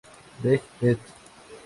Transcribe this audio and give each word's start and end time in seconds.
Veg., 0.41 0.61
ed. 0.81 0.99